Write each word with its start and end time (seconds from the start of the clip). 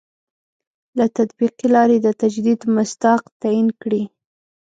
له 0.97 1.05
تطبیقي 1.17 1.67
لاري 1.75 1.97
د 2.01 2.07
تجدید 2.21 2.61
مصداق 2.75 3.21
تعین 3.41 3.67
کړي. 3.81 4.03